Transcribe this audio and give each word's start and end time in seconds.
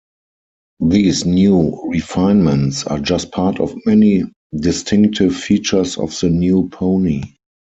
These 0.79 1.25
new 1.27 1.79
refinements 1.91 2.87
are 2.87 2.97
just 2.97 3.31
part 3.31 3.59
of 3.59 3.75
many 3.85 4.23
distinctive 4.51 5.35
features 5.35 5.95
of 5.99 6.19
the 6.19 6.29
New 6.31 6.69
Pony. 6.69 7.21